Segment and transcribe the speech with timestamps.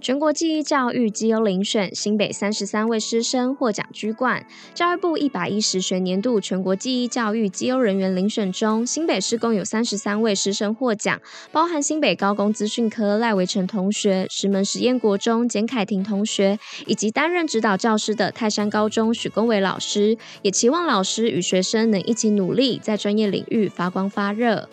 [0.00, 4.46] 全国技艺教育绩优遴选，新北三十三位师生获奖居冠。
[4.72, 11.20] 教育部一百一十学年度全国技艺教育绩优人员遴选中，新北市共有三十三位师生获奖，
[11.52, 20.16] 包含新北高工资讯科赖维成同学、石门实验国中简凯婷同学，以及担任指导教师的泰山高中许公伟老师。
[20.40, 24.66] 也期望老师与学生能一起努力，在专业领域发光发热。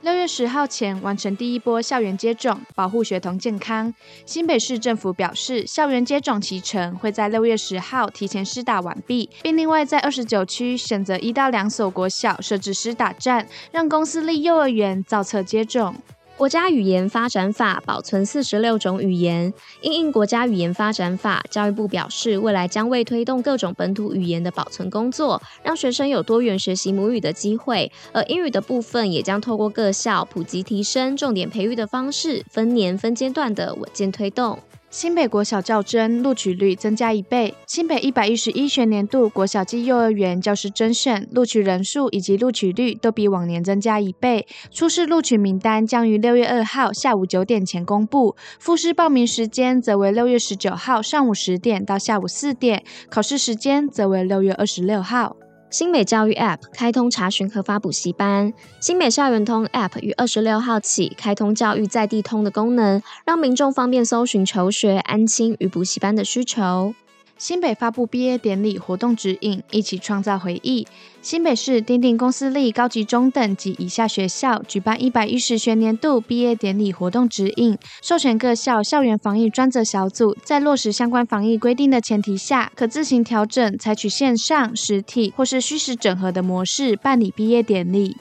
[0.00, 3.92] 六月十号前完成第一波校园接种，保护学童健康。
[4.24, 15.96] 新北市政府表示，校园接种期程会在六月十号提前施打完毕，并另外在二十九区选择一到两所国小设置施打站，让公司立幼儿园造册接种。
[16.38, 19.52] 国家语言发展法保存四十六种语言。
[19.80, 27.90] 应应国家语言发展法，教育部表示，未来将为推动各种本土语言的保存工作，让学生有多元学习母语的机会。
[28.12, 34.56] 而英语的部分，也将透过各校普及提升、重点培育的方式，分年分阶段的稳健推动。
[34.90, 37.54] 新北国小教甄录取率增加一倍。
[37.66, 44.46] 新北一百一十一学年度国小暨幼儿园教师甄选录取人数以及录取率都比往年增加一倍。
[44.70, 55.36] 初试录取名单将于六月二号下午九点前公布，复试报名时间则为六月十九号上午十点到下午四点，考试时间则为六月二十六号。
[55.70, 58.54] 新美教育 App 开通查询合法补习班。
[58.80, 66.94] 新美校园通 App 于二十六号起开通教育在地通的功能，让民众方便搜寻求学、安亲与补习班的需求。
[67.38, 70.84] 新北发布毕业典礼活动指引，一起创造回忆。
[71.22, 88.16] 新北市订定公司立高级中等及以下学校举办一百一十学年度毕业典礼活动指引，授权各校校园防疫专责小组，在落实相关防疫规定的前提下，可自行调整，采取线上、实体或是虚实整合的模式办理毕业典礼。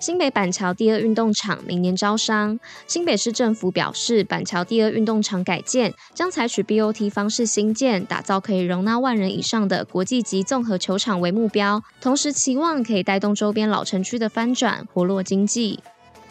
[0.00, 2.58] 新北板桥第二运动场明年招商。
[2.86, 15.78] 新北市政府表示，板桥第二运动场改建将采取 BOT 方式兴建，打造可以容纳万人以上的国际级综合球场为目标，同时期望可以带动周边老城区的翻转，活络经济。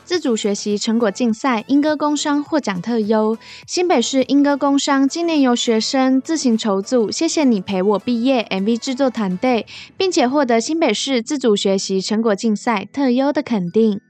[0.10, 3.38] 自主学习成果竞赛英歌工商获奖特优，
[3.68, 9.68] 新北市英歌工商今年由学生自行筹组“谢谢你陪我毕业 ”MV 制作团队，
[9.98, 14.02] 并且获得新北市自主学习成果竞赛特优的肯定。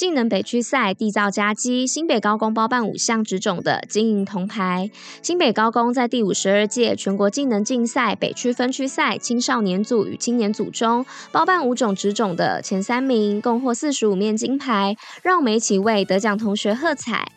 [0.00, 4.90] 技能北区赛缔造佳绩，新北高工包办五项职种的金银铜牌。
[5.20, 14.96] 新北高工在第五十二届全国技能竞赛北区分区赛青少年组与青年组中，包办五种职种的前三名，共获四十五面金牌。
[15.22, 17.30] 让我们一起为得奖同学喝彩！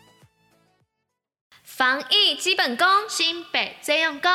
[1.64, 4.30] 防疫基本功，新北最用功。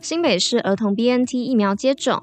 [0.00, 2.22] 新北市儿童 BNT 疫苗接种。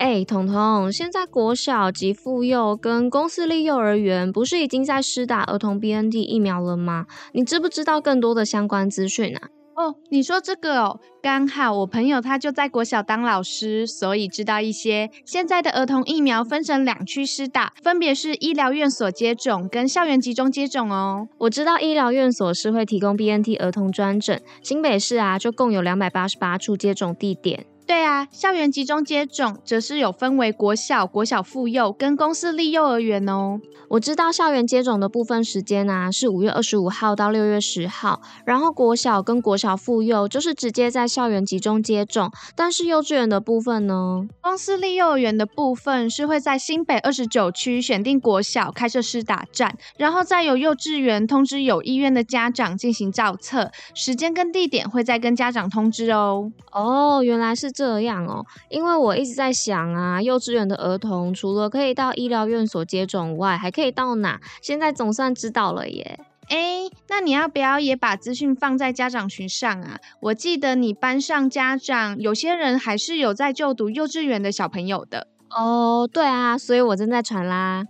[0.00, 7.04] 哎，彤彤，现在国小及妇幼跟公私立幼儿园不是已经在施打儿童 BNT 疫苗了吗？
[7.34, 9.48] 你知不知道更多的相关资讯啊？
[9.76, 15.10] 哦，你说这个哦，刚好我朋友他就在国小当老师，所以知道一些。
[15.26, 21.28] 现在的儿童疫苗分成两区施打，分别是医疗院所接种跟校园集中接种哦。
[21.40, 27.66] 我知道医疗院所是会提供 BNT 儿童专诊，新北市啊就共有两百八十八处接种地点。
[27.86, 33.58] 对啊，校园集中接种则是有分为国小、国小妇幼跟公司立幼儿园哦。
[33.88, 44.28] 我知道校园接种的部分时间啊是五月二十五号到六月十号，然后国小跟国小妇幼就是直接在校园集中接种，但是幼稚园的部分呢？
[44.40, 56.52] 公司立幼儿园的部分是会在新北二十九区选定国小开设施打站，然后再由幼稚园通知有意愿的家长进行造册，时间跟地点会再跟家长通知哦。
[56.70, 57.72] 哦，原来是。
[57.80, 64.38] 这样哦，因为我一直在想啊，幼稚园的儿童除了可以到医疗院所接种外，还可以到哪？
[64.60, 66.20] 现在总算知道了耶。
[66.50, 69.98] 诶，那你要不要也把资讯放在家长群上啊？
[70.20, 75.26] 我记得你班上家长有些人还是有在就读幼稚园的小朋友的。
[75.48, 77.84] 哦，对啊，所以我正在传啦。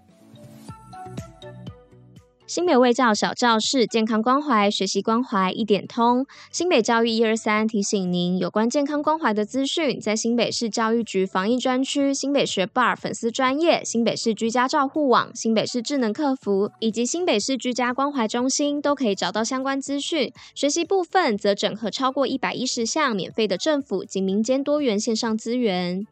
[2.50, 20.32] 新北卫教小教室健康关怀学习关怀一点通，新北教育一二三提醒您，有关健康关怀的资讯，在新北市教育局防疫专区、新北学霸粉丝专业、新北市居家照护网、新北市智能客服以及新北市居家关怀中心都可以找到相关资讯。
[20.56, 26.04] 学习部分则整合超过一百一十项免费的政府及民间多元线上资源。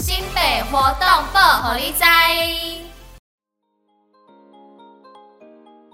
[0.00, 2.87] 新北活动报虎哩知。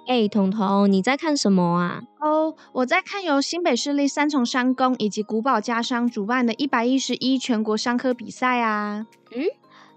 [0.06, 2.02] 哎，彤彤，你在看什么啊？
[2.20, 9.06] 哦，oh, 我在看由新北市立三重商工以及古堡家商主办的一百一十一全国商科比赛啊。
[9.30, 9.44] 嗯，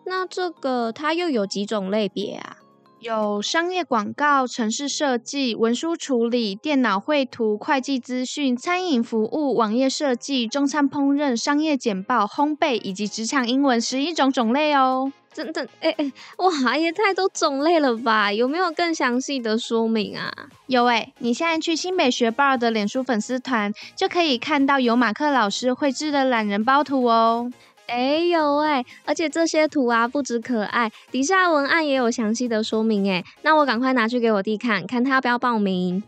[0.05, 2.56] 那这个它又有几种类别啊？
[2.99, 15.13] 有商业广告、城市设计、文书处理、电脑绘图、会计资讯、餐饮服务、网页设计、中餐烹饪、商业简报、烘焙以及职场英文十一种种类哦。
[15.31, 18.33] 真的，哎哎，哇，也太多种类了吧？
[18.33, 20.33] 有没有更详细的说明啊？
[20.65, 27.51] 有哎，你现在去新北学 Bar 的脸书粉丝团，就可以看到有马克老师绘制的懒人包图哦。
[27.87, 33.23] 哎有哎，而且这些图啊不止可爱，底下文案也有详细的说明哎。
[33.41, 36.03] 那我赶快拿去给我弟看看，他要不要报名？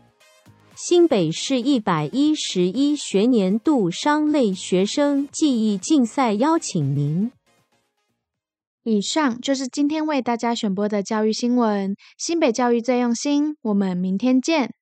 [0.74, 7.32] 新北市一百一十一学年度商类学生技艺竞赛邀请您。
[8.82, 11.94] 以上就是今天为大家选播的教育新闻。
[12.16, 14.72] 新北教育最用心，我们明天见。